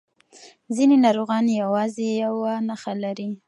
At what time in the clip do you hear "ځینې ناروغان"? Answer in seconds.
0.75-1.45